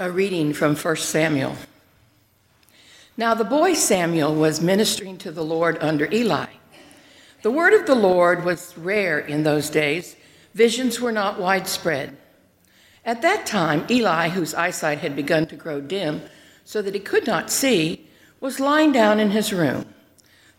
[0.00, 1.56] A reading from 1 Samuel.
[3.16, 6.46] Now the boy Samuel was ministering to the Lord under Eli.
[7.42, 10.14] The word of the Lord was rare in those days,
[10.54, 12.16] visions were not widespread.
[13.04, 16.22] At that time, Eli, whose eyesight had begun to grow dim
[16.64, 18.06] so that he could not see,
[18.38, 19.84] was lying down in his room.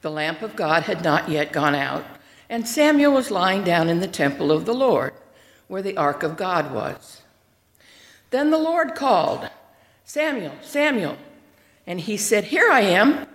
[0.01, 2.05] The lamp of God had not yet gone out,
[2.49, 5.13] and Samuel was lying down in the temple of the Lord,
[5.69, 7.21] where the ark of God was.
[8.29, 9.49] Then the Lord called,
[10.03, 11.17] Samuel, Samuel.
[11.87, 13.27] And he said, Here I am,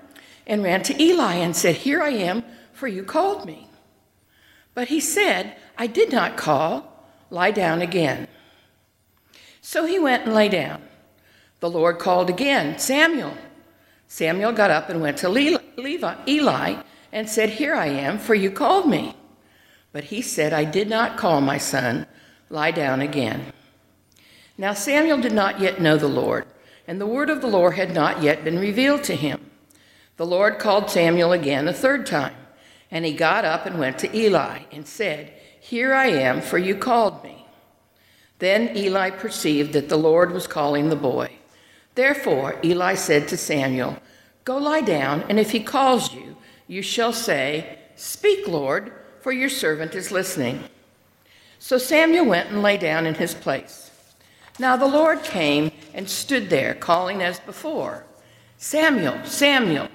[0.47, 3.69] and ran to Eli and said, Here I am, for you called me.
[4.75, 7.07] But he said, I did not call.
[7.31, 8.29] Lie down again.
[9.61, 10.83] So he went and lay down.
[11.61, 13.37] The Lord called again, Samuel.
[14.07, 15.29] Samuel got up and went to
[16.29, 16.83] Eli
[17.13, 19.17] and said, Here I am, for you called me.
[19.93, 22.07] But he said, I did not call my son.
[22.51, 23.53] Lie down again.
[24.57, 26.47] Now Samuel did not yet know the Lord,
[26.87, 29.51] and the word of the Lord had not yet been revealed to him.
[30.17, 32.37] The Lord called Samuel again a third time,
[32.91, 36.77] and he got up and went to Eli and said, Here I am, for you
[36.77, 37.47] called me.
[38.39, 41.33] Then Eli perceived that the Lord was calling the boy.
[41.97, 43.99] Therefore Eli said to Samuel,
[44.45, 46.37] Go lie down, and if he calls you,
[46.69, 50.65] you shall say, Speak, Lord, for your servant is listening.
[51.59, 53.84] So Samuel went and lay down in his place.
[54.59, 58.05] Now the Lord came and stood there, calling as before,
[58.57, 59.89] Samuel, Samuel.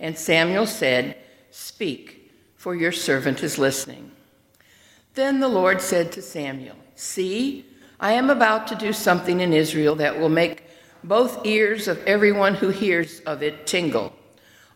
[0.00, 1.16] And Samuel said,
[1.50, 4.10] Speak, for your servant is listening.
[5.14, 7.66] Then the Lord said to Samuel, See,
[8.00, 10.64] I am about to do something in Israel that will make
[11.04, 14.12] both ears of everyone who hears of it tingle.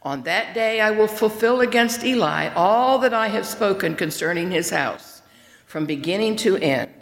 [0.02, 4.70] On that day I will fulfill against Eli all that I have spoken concerning his
[4.70, 5.22] house,
[5.66, 6.92] from beginning to end.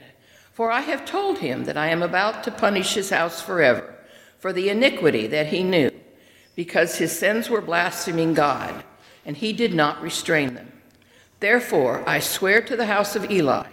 [0.54, 3.92] For I have told him that I am about to punish his house forever
[4.38, 5.90] for the iniquity that he knew,
[6.54, 8.84] because his sins were blaspheming God,
[9.26, 10.70] and he did not restrain them.
[11.40, 13.66] Therefore, I swear to the house of Eli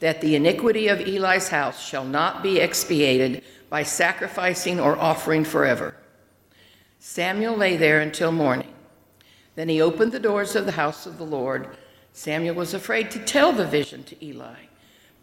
[0.00, 5.94] that the iniquity of Eli's house shall not be expiated by sacrificing or offering forever.
[6.98, 8.72] Samuel lay there until morning.
[9.54, 11.76] Then he opened the doors of the house of the Lord.
[12.12, 14.56] Samuel was afraid to tell the vision to Eli.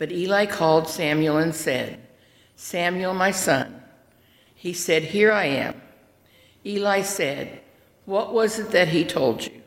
[0.02, 2.00] But Eli called Samuel and said,
[2.56, 3.84] Samuel, my son.
[4.56, 5.80] He said, Here I am.
[6.66, 7.62] Eli said,
[8.06, 9.62] What was it that he told you?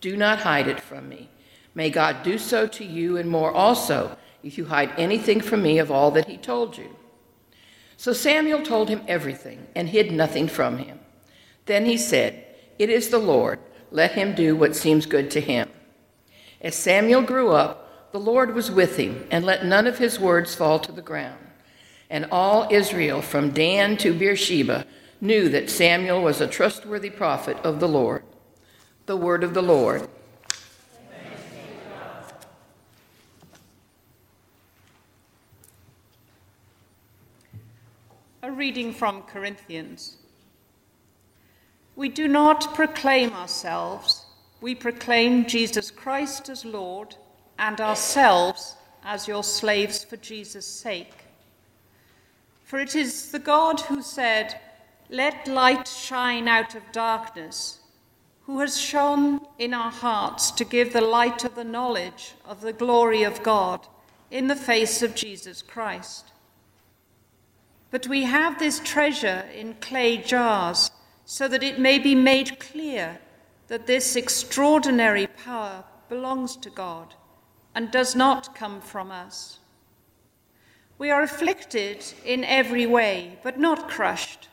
[0.00, 1.30] Do not hide it from me.
[1.74, 5.80] May God do so to you and more also, if you hide anything from me
[5.80, 6.94] of all that he told you.
[7.96, 11.00] So Samuel told him everything and hid nothing from him.
[11.64, 12.46] Then he said,
[12.78, 13.58] It is the Lord.
[13.90, 15.68] Let him do what seems good to him.
[16.60, 17.85] As Samuel grew up,
[18.16, 21.38] the Lord was with him, and let none of his words fall to the ground.
[22.08, 24.86] And all Israel, from Dan to Beersheba,
[25.20, 28.24] knew that Samuel was a trustworthy prophet of the Lord.
[29.04, 30.08] The word of the Lord.
[38.42, 40.16] A reading from Corinthians.
[41.96, 44.24] We do not proclaim ourselves,
[44.62, 47.14] we proclaim Jesus Christ as Lord
[47.58, 51.12] and ourselves as your slaves for Jesus' sake.
[52.64, 54.60] For it is the God who said,
[55.08, 57.80] Let light shine out of darkness,
[58.46, 62.72] who has shone in our hearts to give the light of the knowledge of the
[62.72, 63.86] glory of God
[64.30, 66.32] in the face of Jesus Christ.
[67.92, 70.90] But we have this treasure in clay jars
[71.24, 73.20] so that it may be made clear
[73.68, 77.14] that this extraordinary power belongs to God
[77.76, 79.58] and does not come from us.
[80.96, 84.48] We are afflicted in every way, but not crushed,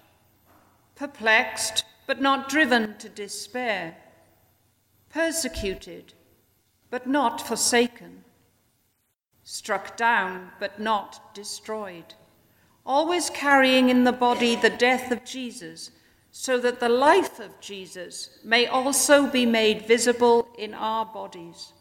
[0.95, 3.95] perplexed, but not driven to despair,
[5.09, 6.13] persecuted,
[6.89, 8.25] but not forsaken,
[9.45, 12.15] struck down, but not destroyed,
[12.85, 15.91] always carrying in the body the death of Jesus,
[16.31, 21.72] so that the life of Jesus may also be made visible in our bodies.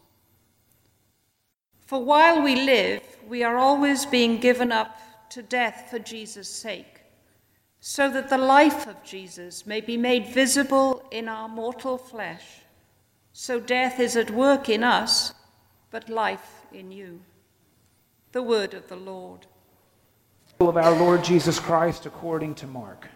[1.93, 4.99] For while we live, we are always being given up
[5.29, 7.03] to death for Jesus' sake,
[7.81, 12.62] so that the life of Jesus may be made visible in our mortal flesh.
[13.35, 15.35] So death is at work in us,
[15.91, 17.21] but life in you.
[18.33, 19.47] The word of the Lord.
[20.61, 23.06] Of our Lord Jesus Christ according to Mark.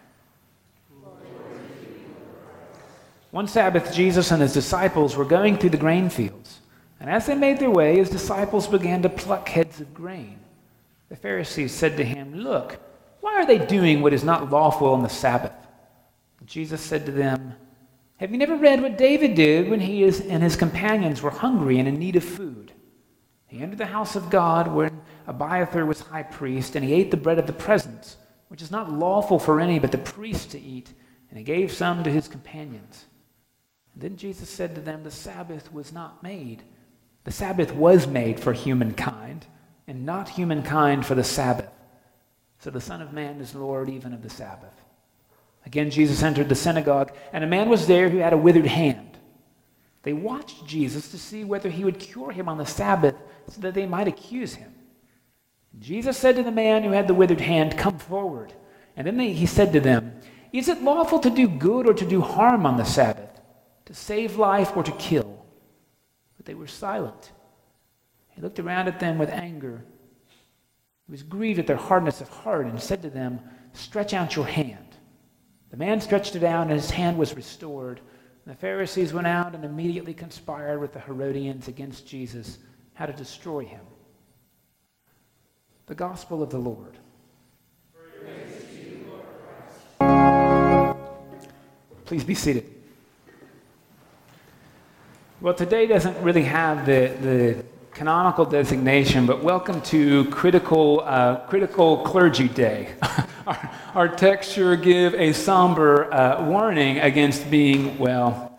[3.31, 6.59] One Sabbath, Jesus and his disciples were going through the grain fields.
[6.99, 10.39] And as they made their way, his disciples began to pluck heads of grain.
[11.09, 12.79] The Pharisees said to him, Look,
[13.21, 15.53] Why are they doing what is not lawful on the Sabbath?
[16.45, 17.53] Jesus said to them,
[18.17, 21.87] Have you never read what David did when he and his companions were hungry and
[21.87, 22.71] in need of food?
[23.47, 27.17] He entered the house of God when Abiathar was high priest, and he ate the
[27.17, 28.17] bread of the presence,
[28.47, 30.93] which is not lawful for any but the priest to eat,
[31.29, 33.05] and he gave some to his companions.
[33.93, 36.63] And then Jesus said to them, The Sabbath was not made.
[37.27, 39.47] The Sabbath was made for humankind,
[39.85, 41.69] and not humankind for the Sabbath.
[42.59, 44.73] So the Son of Man is Lord even of the Sabbath.
[45.65, 49.17] Again, Jesus entered the synagogue, and a man was there who had a withered hand.
[50.03, 53.15] They watched Jesus to see whether he would cure him on the Sabbath
[53.49, 54.73] so that they might accuse him.
[55.79, 58.53] Jesus said to the man who had the withered hand, Come forward.
[58.95, 60.21] And then they, he said to them,
[60.53, 63.41] Is it lawful to do good or to do harm on the Sabbath,
[63.83, 65.36] to save life or to kill?
[66.47, 67.33] They were silent.
[68.29, 69.83] He looked around at them with anger.
[71.05, 73.41] He was grieved at their hardness of heart and said to them,
[73.73, 74.95] Stretch out your hand.
[75.71, 77.99] The man stretched it out, and his hand was restored.
[78.45, 82.59] And the Pharisees went out and immediately conspired with the Herodians against Jesus
[82.93, 83.85] how to destroy him.
[85.87, 86.97] The Gospel of the Lord.
[92.05, 92.76] Please be seated.
[95.39, 101.97] Well, today doesn't really have the, the canonical designation, but welcome to Critical, uh, critical
[101.97, 102.95] Clergy Day.
[103.45, 108.57] our, our texts sure give a somber uh, warning against being, well,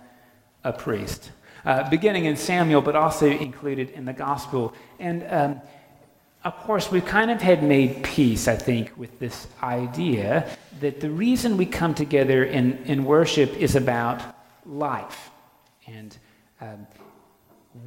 [0.62, 1.32] a priest
[1.64, 4.72] uh, beginning in Samuel, but also included in the gospel.
[5.00, 5.60] And um,
[6.44, 10.48] of course, we kind of had made peace, I think, with this idea
[10.78, 14.22] that the reason we come together in, in worship is about
[14.64, 15.30] life.
[15.84, 16.16] And
[16.60, 16.86] um,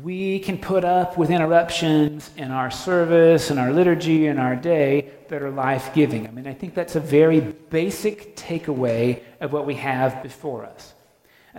[0.01, 5.11] we can put up with interruptions in our service and our liturgy and our day
[5.27, 6.27] that are life giving.
[6.27, 10.93] I mean, I think that's a very basic takeaway of what we have before us.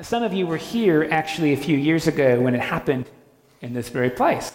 [0.00, 3.11] Some of you were here actually a few years ago when it happened
[3.61, 4.53] in this very place.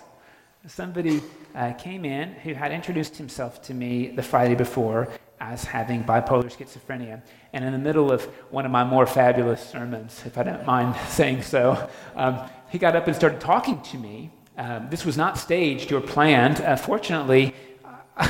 [0.66, 1.22] Somebody
[1.54, 5.08] uh, came in who had introduced himself to me the Friday before
[5.40, 7.22] as having bipolar schizophrenia.
[7.54, 10.96] And in the middle of one of my more fabulous sermons, if I don't mind
[11.08, 14.32] saying so, um, he got up and started talking to me.
[14.58, 16.62] Um, this was not staged or planned.
[16.62, 17.54] Uh, fortunately,
[18.18, 18.26] uh,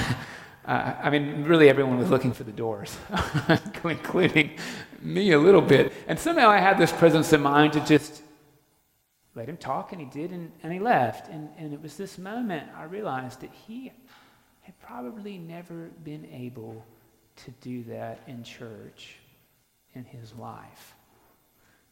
[0.65, 2.98] I mean, really, everyone was looking for the doors,
[3.83, 4.57] including
[5.01, 5.94] me a little bit.
[6.07, 8.21] And somehow I had this presence of mind to just
[9.36, 11.30] let him talk, and he did, and, and he left.
[11.30, 13.94] And, and it was this moment I realized that he
[14.62, 16.83] had probably never been able
[17.45, 19.16] to do that in church
[19.94, 20.95] in his life.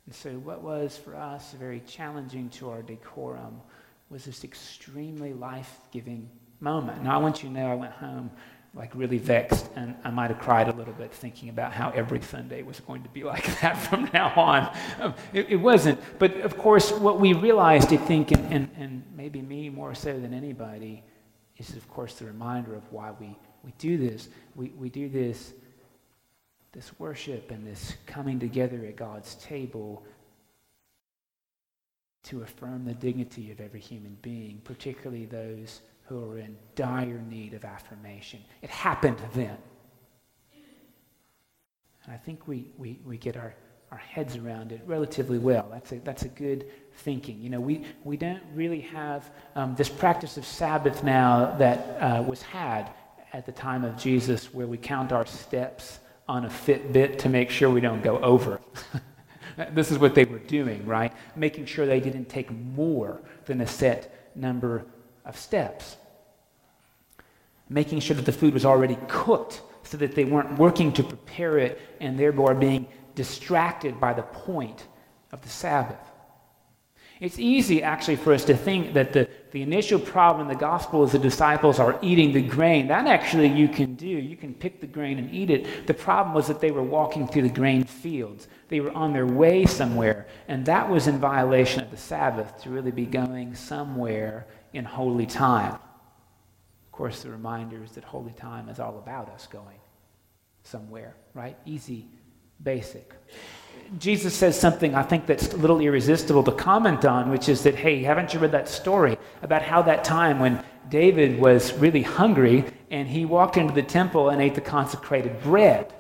[0.06, 3.62] And so, what was for us very challenging to our decorum
[4.10, 7.04] was this extremely life giving moment.
[7.04, 8.30] Now, I want you to know I went home
[8.76, 12.22] like really vexed, and I might have cried a little bit thinking about how every
[12.22, 14.78] Sunday was going to be like that from now on.
[15.00, 16.00] Um, it, it, wasn't.
[16.20, 20.20] But of course, what we realized, I think, and, and, and maybe me more so
[20.20, 21.04] than anybody,
[21.58, 24.30] is of course the reminder of why we, we do this.
[24.56, 25.54] We, we do this,
[26.72, 30.06] this worship and this coming together at God's table
[32.24, 37.54] to affirm the dignity of every human being, particularly those who are in dire need
[37.54, 38.40] of affirmation.
[38.62, 39.58] It happened then.
[42.04, 43.56] And I think we, we, we get our,
[43.92, 45.68] our heads around it relatively well.
[45.72, 47.42] That's a, that's a good thinking.
[47.42, 52.22] You know, we, we don't really have um, this practice of Sabbath now that uh,
[52.22, 52.92] was had
[53.36, 57.50] at the time of Jesus where we count our steps on a Fitbit to make
[57.50, 58.62] sure we don't go over.
[59.74, 61.12] this is what they were doing, right?
[61.36, 64.86] Making sure they didn't take more than a set number
[65.25, 65.98] of steps.
[67.68, 71.58] Making sure that the food was already cooked so that they weren't working to prepare
[71.58, 74.88] it and thereby being distracted by the point
[75.34, 76.00] of the Sabbath.
[77.25, 81.03] It's easy, actually, for us to think that the, the initial problem in the gospel
[81.03, 82.88] is the disciples are eating the grain.
[82.89, 84.05] That actually you can do.
[84.05, 85.88] You can pick the grain and eat it.
[85.88, 88.48] The problem was that they were walking through the grain fields.
[88.67, 92.70] They were on their way somewhere, and that was in violation of the Sabbath to
[92.70, 95.74] really be going somewhere in holy time.
[95.74, 99.79] Of course, the reminder is that holy time is all about us going
[100.62, 101.58] somewhere, right?
[101.65, 102.08] Easy,
[102.62, 103.15] basic.
[103.98, 107.75] Jesus says something I think that's a little irresistible to comment on, which is that,
[107.75, 112.65] hey, haven't you read that story about how that time when David was really hungry
[112.91, 115.94] and he walked into the temple and ate the consecrated bread?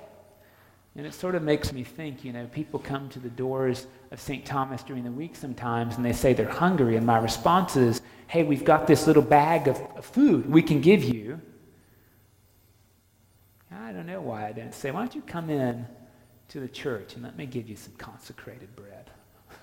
[0.95, 4.19] And it sort of makes me think, you know, people come to the doors of
[4.19, 4.45] St.
[4.45, 6.95] Thomas during the week sometimes and they say they're hungry.
[6.95, 10.81] And my response is, hey, we've got this little bag of, of food we can
[10.81, 11.41] give you.
[13.71, 15.85] I don't know why I don't say, why don't you come in
[16.49, 19.09] to the church and let me give you some consecrated bread?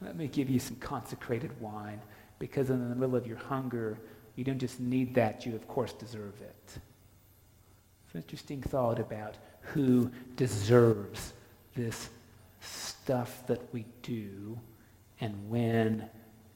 [0.00, 2.00] let me give you some consecrated wine
[2.38, 3.98] because in the middle of your hunger,
[4.36, 6.54] you don't just need that, you of course deserve it.
[6.66, 11.32] It's an interesting thought about who deserves
[11.74, 12.08] this
[12.60, 14.58] stuff that we do
[15.20, 16.08] and when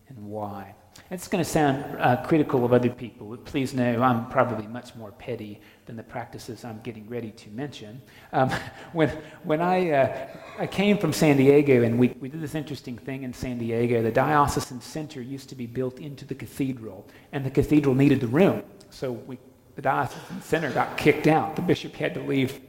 [0.09, 0.75] and why.
[1.11, 4.95] It's going to sound uh, critical of other people, but please know I'm probably much
[4.95, 8.01] more petty than the practices I'm getting ready to mention.
[8.33, 8.51] Um,
[8.93, 9.11] when
[9.43, 13.23] when I, uh, I came from San Diego and we, we did this interesting thing
[13.25, 17.51] in San Diego, the diocesan center used to be built into the cathedral, and the
[17.51, 18.63] cathedral needed the room.
[18.91, 19.39] So we,
[19.77, 21.57] the diocesan center got kicked out.
[21.57, 22.61] The bishop had to leave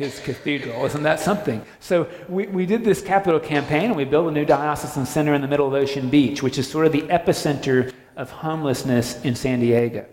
[0.00, 0.86] his cathedral.
[0.86, 1.62] Isn't that something?
[1.78, 5.42] So we, we did this capital campaign and we built a new diocesan center in
[5.42, 9.60] the middle of Ocean Beach, which is sort of the epicenter of homelessness in San
[9.60, 10.06] Diego.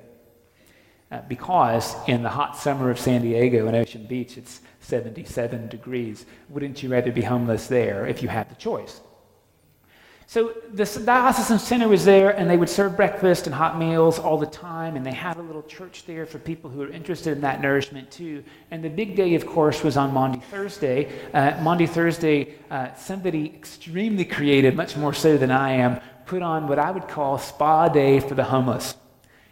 [1.10, 6.26] Uh, because in the hot summer of San Diego and Ocean Beach, it's 77 degrees.
[6.50, 9.00] Wouldn't you rather be homeless there if you had the choice?
[10.30, 14.38] So the diocesan center was there, and they would serve breakfast and hot meals all
[14.38, 17.42] the time, and they had a little church there for people who were interested in
[17.42, 18.44] that nourishment too.
[18.70, 21.10] And the big day, of course, was on Maundy Thursday.
[21.34, 26.68] Uh, Maundy Thursday, uh, somebody extremely creative, much more so than I am, put on
[26.68, 28.98] what I would call spa day for the homeless.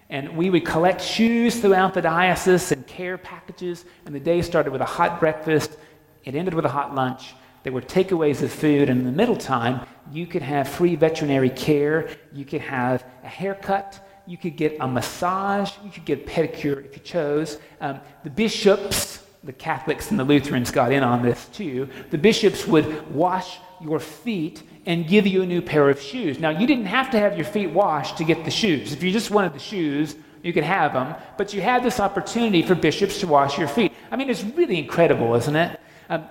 [0.09, 4.73] And we would collect shoes throughout the diocese and care packages, and the day started
[4.73, 5.77] with a hot breakfast.
[6.25, 7.33] It ended with a hot lunch.
[7.65, 11.49] There were takeaways of food, and in the middle time, you could have free veterinary
[11.49, 16.29] care, you could have a haircut, you could get a massage, you could get a
[16.29, 17.57] pedicure if you chose.
[17.81, 21.89] Um, the bishops, the Catholics and the Lutherans got in on this too.
[22.11, 26.37] The bishops would wash your feet and give you a new pair of shoes.
[26.37, 28.93] Now, you didn't have to have your feet washed to get the shoes.
[28.93, 32.61] If you just wanted the shoes, you could have them, but you had this opportunity
[32.61, 33.91] for bishops to wash your feet.
[34.11, 35.79] I mean, it's really incredible, isn't it?
[36.07, 36.25] Um,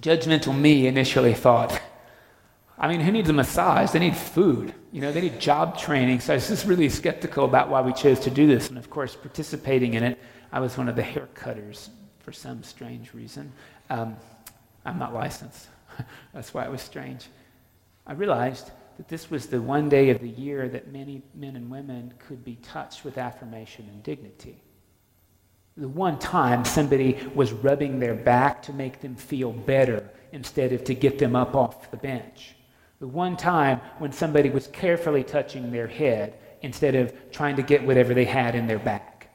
[0.00, 1.80] judgmental me initially thought,
[2.78, 3.90] I mean, who needs a massage?
[3.90, 4.74] They need food.
[4.90, 6.20] You know, they need job training.
[6.20, 8.70] So I was just really skeptical about why we chose to do this.
[8.70, 10.18] And of course, participating in it,
[10.50, 11.90] I was one of the hair cutters
[12.20, 13.52] for some strange reason.
[13.90, 14.16] Um,
[14.86, 15.68] I'm not licensed.
[16.32, 17.28] That's why it was strange.
[18.06, 21.70] I realized that this was the one day of the year that many men and
[21.70, 24.62] women could be touched with affirmation and dignity.
[25.80, 30.84] The one time somebody was rubbing their back to make them feel better instead of
[30.84, 32.54] to get them up off the bench.
[32.98, 37.82] The one time when somebody was carefully touching their head instead of trying to get
[37.82, 39.30] whatever they had in their back.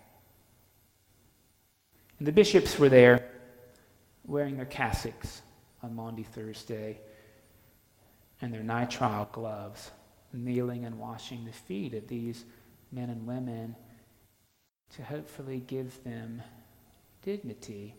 [2.20, 3.28] And the bishops were there
[4.24, 5.42] wearing their cassocks
[5.82, 7.00] on Maundy Thursday
[8.40, 9.90] and their nitrile gloves,
[10.32, 12.46] kneeling and washing the feet of these
[12.92, 13.76] men and women
[14.96, 16.42] to hopefully give them
[17.24, 17.96] dignity.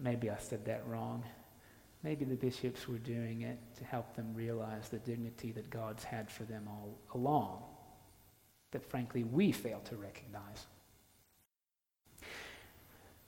[0.00, 1.22] Maybe I said that wrong.
[2.02, 6.30] Maybe the bishops were doing it to help them realize the dignity that God's had
[6.30, 7.62] for them all along,
[8.70, 10.66] that frankly we fail to recognize.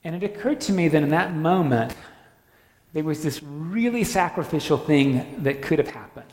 [0.03, 1.93] And it occurred to me that in that moment,
[2.93, 6.31] there was this really sacrificial thing that could have happened.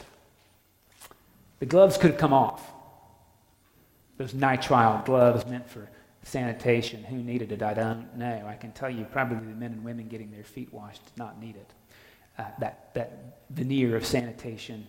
[1.58, 2.67] The gloves could have come off
[4.18, 5.88] those nitrile gloves meant for
[6.22, 7.02] sanitation.
[7.04, 7.62] Who needed it?
[7.62, 8.44] I don't know.
[8.46, 11.40] I can tell you probably the men and women getting their feet washed did not
[11.40, 11.70] need it.
[12.38, 14.86] Uh, that, that veneer of sanitation.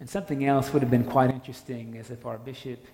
[0.00, 2.84] And something else would have been quite interesting as if our bishop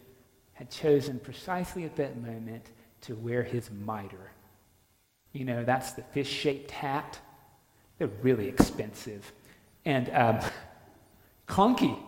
[0.54, 2.66] had chosen precisely at that moment
[3.02, 4.30] to wear his mitre.
[5.32, 7.18] You know, that's the fish shaped hat.
[7.98, 9.32] They're really expensive
[9.84, 10.38] and um,
[11.46, 11.98] clunky.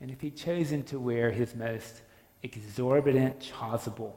[0.00, 2.02] And if he'd chosen to wear his most
[2.42, 4.14] exorbitant chasuble,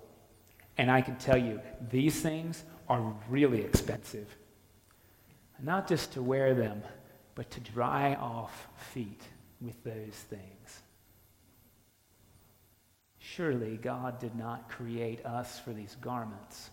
[0.77, 1.59] and I can tell you,
[1.89, 4.35] these things are really expensive.
[5.61, 6.83] Not just to wear them,
[7.35, 9.21] but to dry off feet
[9.59, 10.81] with those things.
[13.19, 16.69] Surely God did not create us for these garments.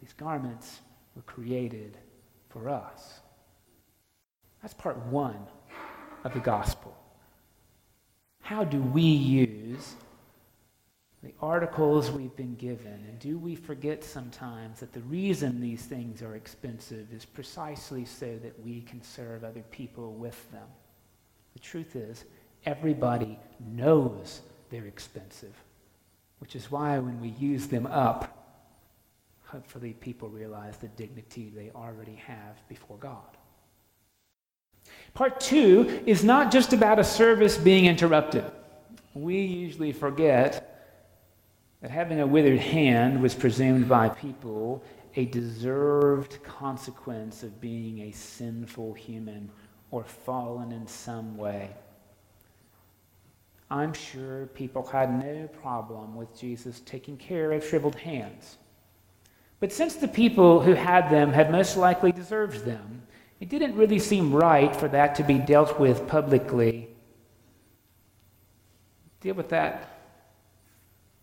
[0.00, 0.80] These garments
[1.14, 1.98] were created
[2.48, 3.20] for us.
[4.62, 5.46] That's part one
[6.24, 6.96] of the gospel
[8.50, 9.94] how do we use
[11.22, 13.04] the articles we've been given?
[13.08, 18.36] And do we forget sometimes that the reason these things are expensive is precisely so
[18.42, 20.66] that we can serve other people with them?
[21.52, 22.24] The truth is,
[22.66, 25.54] everybody knows they're expensive,
[26.40, 28.66] which is why when we use them up,
[29.44, 33.36] hopefully people realize the dignity they already have before God.
[35.14, 38.44] Part two is not just about a service being interrupted.
[39.14, 40.66] We usually forget
[41.82, 44.82] that having a withered hand was presumed by people
[45.16, 49.50] a deserved consequence of being a sinful human
[49.90, 51.70] or fallen in some way.
[53.70, 58.58] I'm sure people had no problem with Jesus taking care of shriveled hands.
[59.60, 62.99] But since the people who had them had most likely deserved them,
[63.40, 66.88] it didn't really seem right for that to be dealt with publicly.
[69.20, 69.88] Deal with that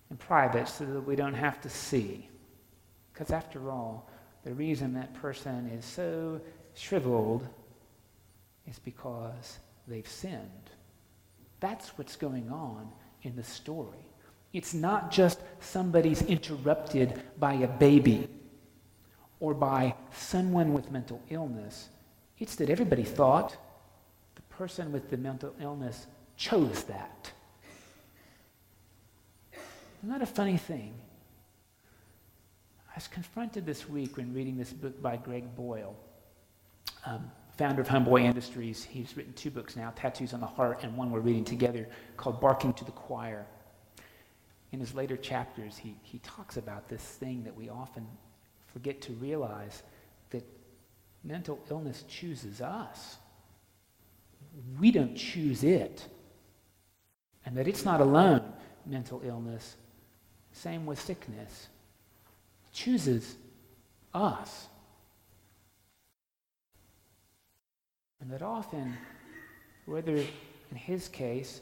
[0.09, 2.27] in private so that we don't have to see.
[3.13, 4.09] Because after all,
[4.43, 6.41] the reason that person is so
[6.73, 7.47] shriveled
[8.67, 10.69] is because they've sinned.
[11.59, 12.89] That's what's going on
[13.23, 13.97] in the story.
[14.53, 18.27] It's not just somebody's interrupted by a baby
[19.39, 21.89] or by someone with mental illness.
[22.39, 23.57] It's that everybody thought
[24.35, 27.31] the person with the mental illness chose that.
[29.53, 30.93] Isn't that a funny thing?
[32.89, 35.95] I was confronted this week when reading this book by Greg Boyle,
[37.05, 38.83] um, founder of Homeboy Industries.
[38.83, 42.39] He's written two books now, Tattoos on the Heart, and one we're reading together called
[42.39, 43.45] Barking to the Choir.
[44.71, 48.05] In his later chapters, he, he talks about this thing that we often
[48.67, 49.81] forget to realize
[51.27, 53.17] mental illness chooses us.
[54.79, 56.07] We don't choose it.
[57.45, 58.41] And that it's not alone,
[58.85, 59.75] mental illness.
[60.53, 61.67] Same with sickness.
[62.65, 63.35] It chooses
[64.13, 64.67] us.
[68.21, 68.97] And that often,
[69.85, 71.61] whether in his case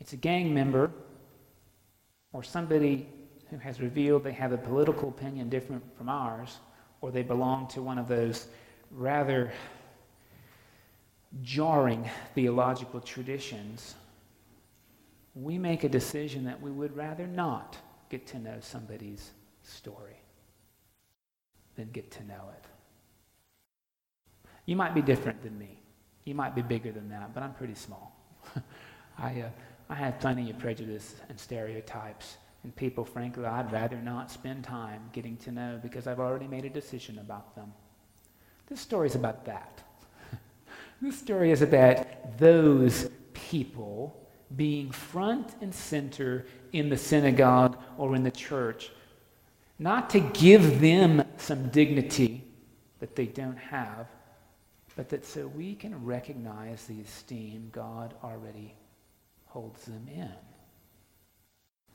[0.00, 0.90] it's a gang member
[2.32, 3.06] or somebody
[3.50, 6.58] who has revealed they have a political opinion different from ours,
[7.02, 8.48] or they belong to one of those
[8.92, 9.52] rather
[11.40, 13.94] jarring theological traditions,
[15.34, 17.76] we make a decision that we would rather not
[18.10, 19.30] get to know somebody's
[19.62, 20.20] story
[21.76, 22.64] than get to know it.
[24.66, 25.78] You might be different than me.
[26.24, 28.14] You might be bigger than that, but I'm pretty small.
[29.18, 29.48] I, uh,
[29.88, 35.10] I have plenty of prejudice and stereotypes and people, frankly, I'd rather not spend time
[35.12, 37.72] getting to know because I've already made a decision about them.
[38.72, 39.82] This story is about that.
[41.02, 44.18] this story is about those people
[44.56, 48.90] being front and center in the synagogue or in the church,
[49.78, 52.44] not to give them some dignity
[53.00, 54.06] that they don't have,
[54.96, 58.74] but that so we can recognize the esteem God already
[59.48, 60.32] holds them in.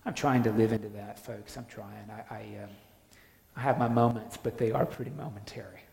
[0.06, 1.58] I'm trying to live into that, folks.
[1.58, 2.08] I'm trying.
[2.12, 2.70] I, I, um,
[3.56, 5.87] I have my moments, but they are pretty momentary.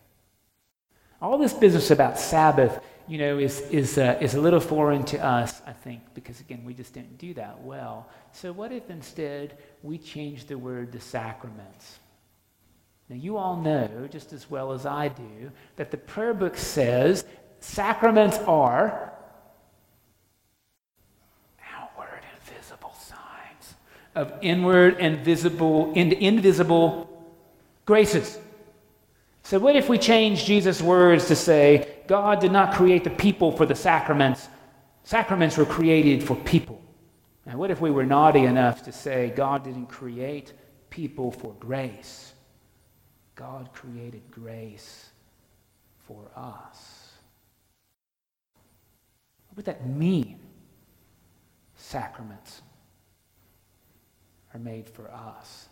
[1.21, 5.23] All this business about Sabbath, you know, is, is, uh, is a little foreign to
[5.23, 8.09] us, I think, because again, we just didn't do that well.
[8.31, 11.99] So, what if instead we change the word to sacraments?
[13.09, 17.23] Now, you all know, just as well as I do, that the prayer book says
[17.59, 19.13] sacraments are
[21.71, 23.75] outward and visible signs
[24.15, 27.07] of inward and visible, invisible
[27.85, 28.39] graces.
[29.45, 33.51] So, what if we change Jesus' words to say, God did not create the people
[33.51, 34.49] for the sacraments,
[35.03, 36.81] sacraments were created for people?
[37.45, 40.53] And what if we were naughty enough to say, God didn't create
[40.89, 42.33] people for grace?
[43.35, 45.11] God created grace
[46.07, 47.11] for us.
[49.49, 50.39] What would that mean?
[51.75, 52.63] Sacraments
[54.55, 55.69] are made for us.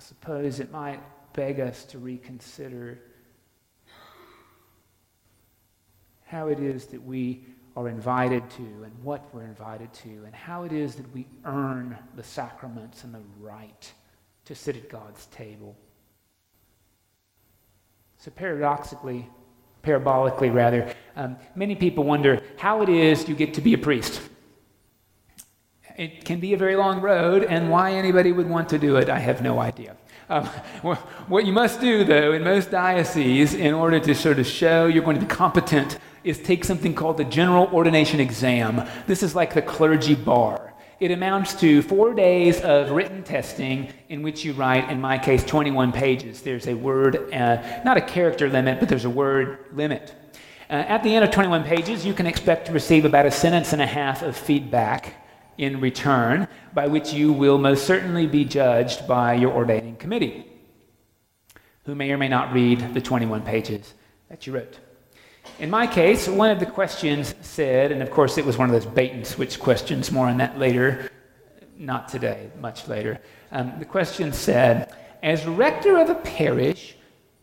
[0.00, 0.98] I suppose it might
[1.34, 3.00] beg us to reconsider
[6.24, 7.44] how it is that we
[7.76, 11.98] are invited to and what we're invited to, and how it is that we earn
[12.16, 13.92] the sacraments and the right
[14.46, 15.76] to sit at God's table.
[18.16, 19.28] So, paradoxically,
[19.84, 24.22] parabolically rather, um, many people wonder how it is you get to be a priest.
[26.00, 29.10] It can be a very long road, and why anybody would want to do it,
[29.10, 29.98] I have no idea.
[30.30, 30.46] Um,
[31.28, 35.04] what you must do, though, in most dioceses, in order to sort of show you're
[35.04, 38.88] going to be competent, is take something called the General Ordination Exam.
[39.06, 40.72] This is like the clergy bar.
[41.00, 45.44] It amounts to four days of written testing in which you write, in my case,
[45.44, 46.40] 21 pages.
[46.40, 50.14] There's a word, uh, not a character limit, but there's a word limit.
[50.70, 53.74] Uh, at the end of 21 pages, you can expect to receive about a sentence
[53.74, 55.19] and a half of feedback
[55.60, 60.46] in return, by which you will most certainly be judged by your ordaining committee,
[61.84, 63.92] who may or may not read the 21 pages
[64.30, 64.78] that you wrote.
[65.58, 68.72] In my case, one of the questions said, and of course it was one of
[68.72, 71.10] those bait and switch questions, more on that later.
[71.76, 73.20] not today, much later.
[73.52, 76.96] Um, the question said As rector of a parish,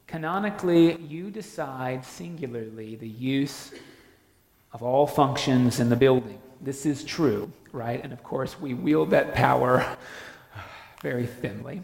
[0.07, 3.73] canonically, you decide singularly the use
[4.73, 6.39] of all functions in the building.
[6.61, 8.03] This is true, right?
[8.03, 9.85] And of course, we wield that power
[11.01, 11.83] very thinly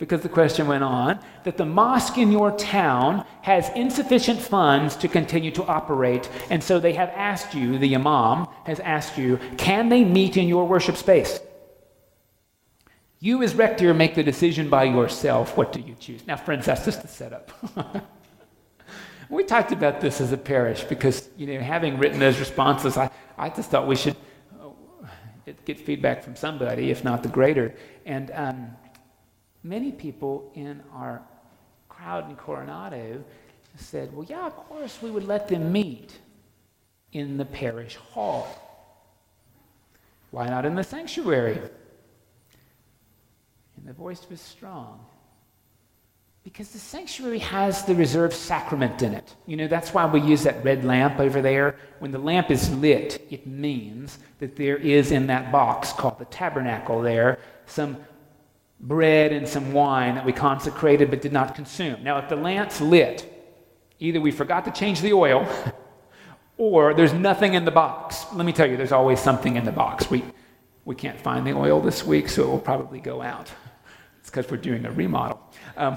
[0.00, 5.08] because the question went on that the mosque in your town has insufficient funds to
[5.08, 6.28] continue to operate.
[6.48, 10.48] And so they have asked you, the imam has asked you, can they meet in
[10.48, 11.40] your worship space?
[13.22, 15.54] You, as rector, make the decision by yourself.
[15.54, 16.26] What do you choose?
[16.26, 17.52] Now, friends, that's just the setup.
[19.28, 23.10] we talked about this as a parish because, you know, having written those responses, I,
[23.36, 24.16] I just thought we should
[25.58, 27.74] oh, get feedback from somebody, if not the greater.
[28.06, 28.70] And um,
[29.62, 31.22] many people in our
[31.88, 33.24] crowd in Coronado
[33.76, 36.18] said, well, yeah, of course, we would let them meet
[37.12, 38.46] in the parish hall.
[40.30, 41.58] Why not in the sanctuary?
[43.76, 45.04] And the voice was strong.
[46.42, 49.36] Because the sanctuary has the reserved sacrament in it.
[49.46, 51.76] You know, that's why we use that red lamp over there.
[51.98, 56.24] When the lamp is lit, it means that there is in that box called the
[56.26, 57.98] tabernacle there some
[58.80, 62.02] bread and some wine that we consecrated but did not consume.
[62.02, 63.30] Now, if the lamp's lit,
[63.98, 65.46] either we forgot to change the oil
[66.56, 68.24] or there's nothing in the box.
[68.32, 70.10] Let me tell you, there's always something in the box.
[70.10, 70.24] We,
[70.84, 73.50] we can't find the oil this week, so it will probably go out.
[74.20, 75.40] It's because we're doing a remodel.
[75.78, 75.96] Um,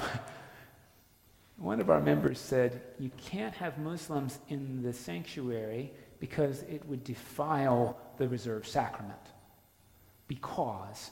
[1.63, 7.05] one of our members said, You can't have Muslims in the sanctuary because it would
[7.05, 9.19] defile the reserved sacrament.
[10.27, 11.11] Because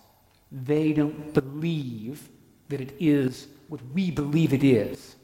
[0.52, 2.28] they don't believe
[2.68, 5.16] that it is what we believe it is.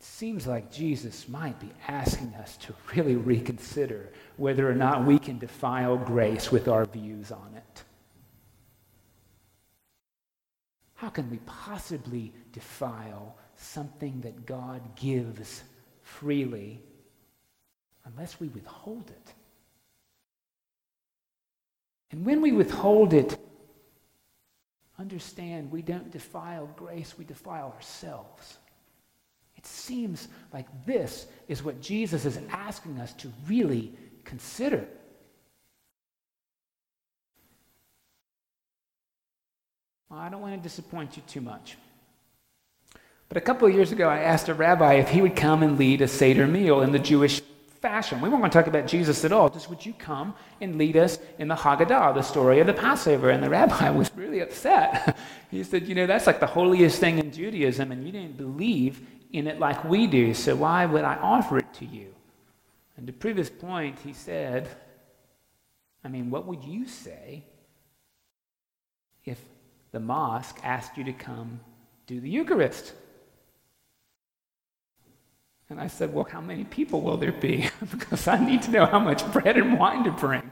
[0.00, 5.18] It seems like Jesus might be asking us to really reconsider whether or not we
[5.18, 7.84] can defile grace with our views on it.
[10.94, 15.62] How can we possibly defile something that God gives
[16.02, 16.82] freely
[18.04, 19.32] unless we withhold it?
[22.10, 23.36] And when we withhold it,
[24.98, 28.58] understand we don't defile grace, we defile ourselves.
[29.56, 33.92] It seems like this is what Jesus is asking us to really
[34.24, 34.86] consider.
[40.10, 41.76] I don't want to disappoint you too much.
[43.28, 45.78] But a couple of years ago, I asked a rabbi if he would come and
[45.78, 47.40] lead a Seder meal in the Jewish
[47.84, 48.20] fashion.
[48.20, 49.50] We weren't going to talk about Jesus at all.
[49.50, 53.30] Just would you come and lead us in the Haggadah, the story of the Passover?
[53.30, 55.18] And the rabbi was really upset.
[55.50, 59.06] he said, You know, that's like the holiest thing in Judaism, and you didn't believe
[59.32, 62.14] in it like we do, so why would I offer it to you?
[62.96, 64.68] And to prove his point, he said,
[66.04, 67.44] I mean, what would you say
[69.24, 69.40] if
[69.90, 71.60] the mosque asked you to come
[72.06, 72.92] do the Eucharist?
[75.70, 77.68] And I said, Well, how many people will there be?
[77.90, 80.50] because I need to know how much bread and wine to bring.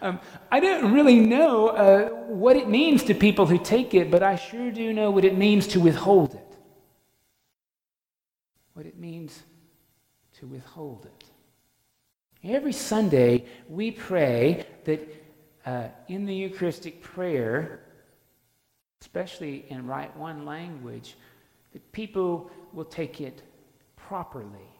[0.00, 4.22] Um, I don't really know uh, what it means to people who take it, but
[4.22, 6.56] I sure do know what it means to withhold it.
[8.74, 9.42] What it means
[10.38, 11.24] to withhold it.
[12.44, 15.00] Every Sunday, we pray that
[15.66, 17.80] uh, in the Eucharistic prayer,
[19.00, 21.16] especially in Rite One language,
[21.72, 23.42] that people will take it
[24.08, 24.72] properly.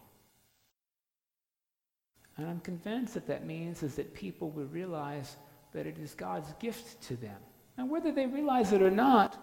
[2.35, 5.35] And I'm convinced that that means is that people will realize
[5.71, 7.35] that it is God's gift to them.
[7.77, 9.37] And whether they realize it or not,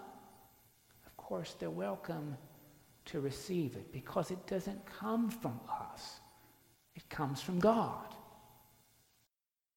[1.05, 2.35] of course, they're welcome
[3.05, 6.19] to receive it because it doesn't come from us.
[6.95, 8.13] It comes from God.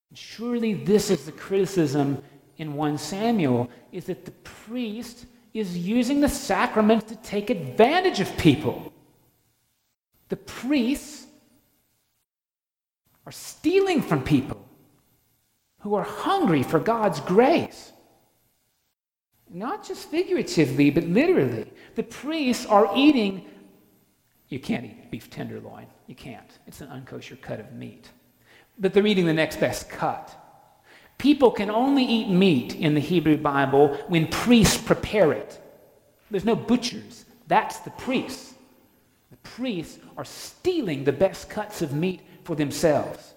[0.08, 2.20] And surely this is the criticism
[2.56, 8.36] in 1 Samuel is that the priest is using the sacrament to take advantage of
[8.38, 8.89] people.
[10.30, 11.26] The priests
[13.26, 14.64] are stealing from people
[15.80, 17.92] who are hungry for God's grace.
[19.52, 21.72] Not just figuratively, but literally.
[21.96, 23.44] The priests are eating,
[24.48, 25.86] you can't eat beef tenderloin.
[26.06, 26.58] You can't.
[26.66, 28.08] It's an unkosher cut of meat.
[28.78, 30.36] But they're eating the next best cut.
[31.18, 35.60] People can only eat meat in the Hebrew Bible when priests prepare it.
[36.30, 37.24] There's no butchers.
[37.48, 38.49] That's the priests
[39.38, 43.34] priests are stealing the best cuts of meat for themselves.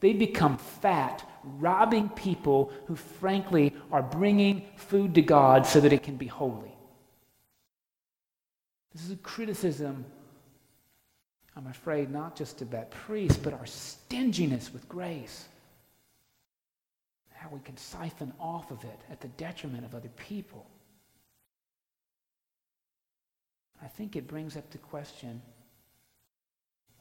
[0.00, 6.02] They become fat, robbing people who, frankly, are bringing food to God so that it
[6.02, 6.72] can be holy.
[8.92, 10.04] This is a criticism,
[11.56, 15.48] I'm afraid, not just about priests, but our stinginess with grace.
[17.44, 20.66] how we can siphon off of it at the detriment of other people.
[23.82, 25.42] I think it brings up the question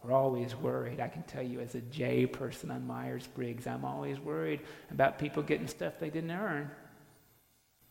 [0.03, 0.99] we're always worried.
[0.99, 4.59] I can tell you, as a J person on Myers Briggs, I'm always worried
[4.91, 6.69] about people getting stuff they didn't earn.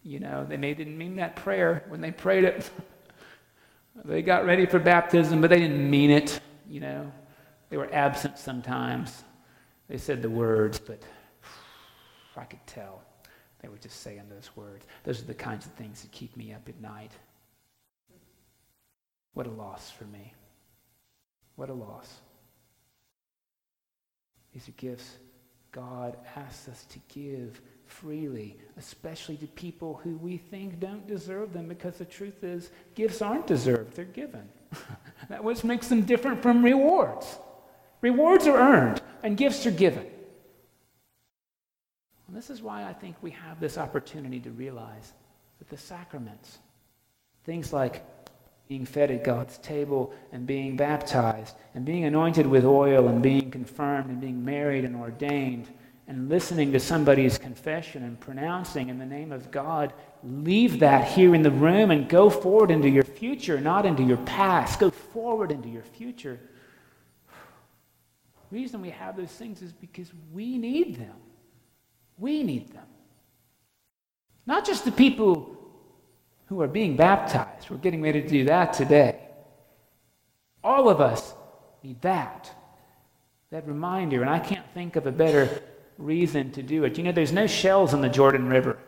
[0.03, 2.71] You know, they may didn't mean that prayer when they prayed it.
[4.05, 6.41] they got ready for baptism, but they didn't mean it.
[6.69, 7.13] You know,
[7.71, 9.25] they were absent sometimes.
[9.89, 11.03] They said the words, but
[12.37, 13.03] I could tell
[13.63, 14.85] they were just saying those words.
[15.05, 17.13] Those are the kinds of things that keep me up at night.
[19.35, 20.35] What a loss for me.
[21.57, 22.21] What a loss.
[24.53, 25.17] These are gifts
[25.73, 31.67] God asks us to give freely, especially to people who we think don't deserve them,
[31.67, 34.49] because the truth is, gifts aren't deserved, they're given.
[35.29, 37.39] that what makes them different from rewards.
[38.03, 40.07] Rewards are earned, and gifts are given.
[42.29, 45.13] And this is why I think we have this opportunity to realize
[45.59, 46.59] that the sacraments,
[47.45, 48.05] things like
[48.73, 53.51] being fed at God's table and being baptized and being anointed with oil and being
[53.51, 55.69] confirmed and being married and ordained
[56.09, 59.93] and listening to somebody's confession and pronouncing in the name of God,
[60.25, 64.17] leave that here in the room and go forward into your future, not into your
[64.17, 64.81] past.
[64.81, 66.41] Go forward into your future.
[67.29, 71.17] The reason we have those things is because we need them.
[72.17, 72.87] We need them.
[74.47, 75.62] Not just the people
[76.53, 77.71] who are being baptized.
[77.71, 79.19] We're getting ready to do that today.
[80.63, 81.33] All of us
[81.83, 82.55] need that.
[83.51, 85.63] That reminder, and I can't think of a better
[85.97, 86.99] reason to do it.
[86.99, 88.79] You know, there's no shells in the Jordan River.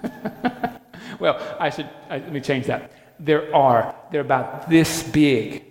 [1.20, 2.90] well, I should, I, let me change that.
[3.20, 3.94] There are.
[4.10, 5.64] They're about this big.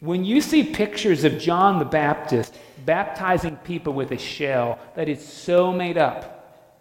[0.00, 5.24] When you see pictures of John the Baptist baptizing people with a shell that is
[5.24, 6.74] so made up,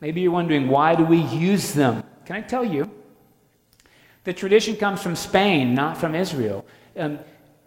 [0.00, 2.02] maybe you're wondering, why do we use them?
[2.28, 2.90] Can I tell you?
[4.24, 6.66] The tradition comes from Spain, not from Israel.
[6.94, 7.20] Um,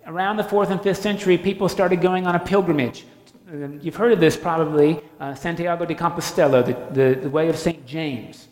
[0.05, 3.05] around the 4th and 5th century, people started going on a pilgrimage.
[3.49, 7.57] Um, you've heard of this probably, uh, Santiago de Compostela, the, the, the way of
[7.57, 7.87] St.
[7.87, 8.49] James.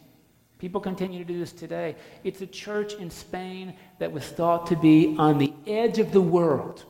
[0.57, 1.95] People continue to do this today.
[2.23, 6.21] It's a church in Spain that was thought to be on the edge of the
[6.21, 6.85] world.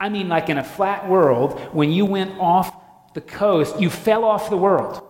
[0.00, 2.74] I mean, like in a flat world, when you went off
[3.14, 5.06] the coast, you fell off the world.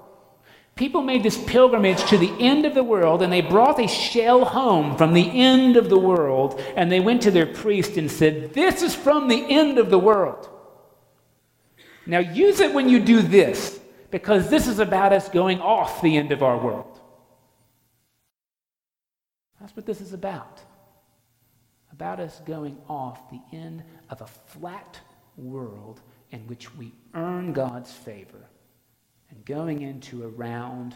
[0.80, 4.46] People made this pilgrimage to the end of the world and they brought a shell
[4.46, 8.54] home from the end of the world and they went to their priest and said,
[8.54, 10.48] This is from the end of the world.
[12.06, 13.78] Now use it when you do this
[14.10, 16.98] because this is about us going off the end of our world.
[19.60, 20.62] That's what this is about.
[21.92, 24.98] About us going off the end of a flat
[25.36, 28.48] world in which we earn God's favor
[29.30, 30.94] and going into a round,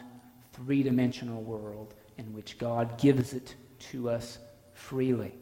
[0.52, 3.54] three dimensional world in which God gives it
[3.90, 4.38] to us
[4.72, 5.34] freely.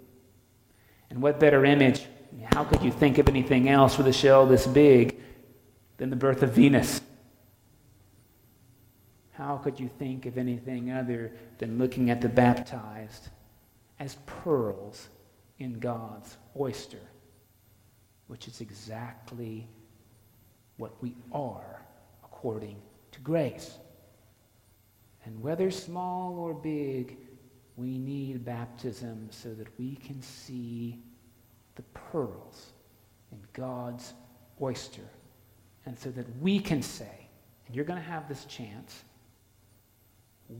[1.11, 2.07] And what better image?
[2.53, 5.21] How could you think of anything else with a shell this big
[5.99, 7.01] than the birth of Venus?
[9.33, 13.29] How could you think of anything other than looking at the baptized
[13.99, 15.09] as pearls
[15.59, 17.01] in God's oyster,
[18.27, 19.69] which is exactly
[20.77, 21.82] what we are
[22.43, 22.77] according
[23.13, 23.79] to grace.
[25.25, 27.17] And whether small or big,
[27.77, 30.99] we need baptism so that we can see
[31.77, 32.73] the pearls
[33.31, 34.15] in God's
[34.61, 35.09] oyster.
[35.87, 37.29] And so that we can say,
[37.69, 39.05] and you're going to have this chance,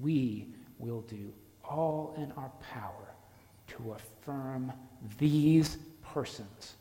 [0.01, 1.33] we will do
[1.65, 3.13] all in our power
[3.67, 4.73] to affirm
[5.19, 5.79] these
[6.15, 6.75] persons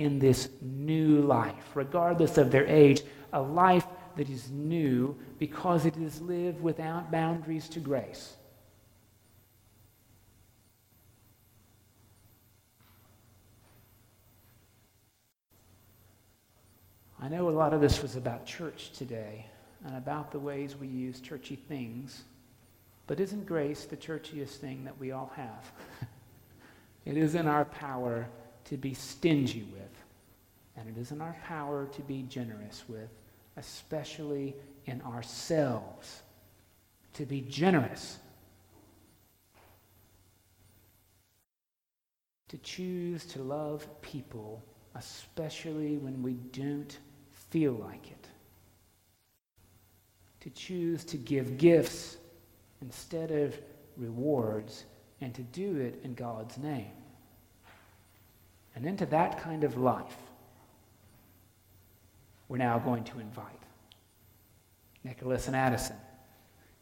[0.00, 3.02] in this new life, regardless of their age,
[3.34, 3.86] a life
[4.16, 8.36] that is new because it is lived without boundaries to grace.
[17.22, 19.44] I know a lot of this was about church today
[19.84, 22.22] and about the ways we use churchy things,
[23.06, 25.70] but isn't grace the churchiest thing that we all have?
[27.04, 28.26] it is in our power
[28.70, 30.04] to be stingy with,
[30.76, 33.10] and it is in our power to be generous with
[33.56, 34.54] especially
[34.86, 36.22] in ourselves,
[37.14, 38.18] to be generous,
[42.48, 44.62] to choose to love people,
[44.94, 46.98] especially when we don't
[47.50, 48.26] feel like it,
[50.40, 52.16] to choose to give gifts
[52.80, 53.56] instead of
[53.96, 54.84] rewards,
[55.20, 56.90] and to do it in God's name.
[58.80, 60.16] And into that kind of life,
[62.48, 63.44] we're now going to invite
[65.04, 65.96] Nicholas and Addison.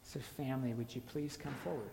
[0.04, 1.90] So, family, would you please come forward?